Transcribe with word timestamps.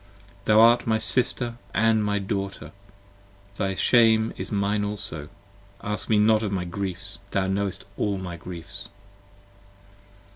Thou 0.45 0.59
art 0.59 0.87
my 0.87 0.97
sister 0.97 1.59
and 1.75 2.03
my 2.03 2.17
daughter: 2.17 2.71
thy 3.57 3.75
shame 3.75 4.33
is 4.35 4.51
mine 4.51 4.83
also: 4.83 5.29
20 5.81 5.93
Ask 5.93 6.09
me 6.09 6.17
not 6.17 6.41
of 6.41 6.51
my 6.51 6.65
griefs! 6.65 7.19
thou 7.29 7.45
knowest 7.45 7.85
all 7.97 8.17
my 8.17 8.35
griefs. 8.35 8.89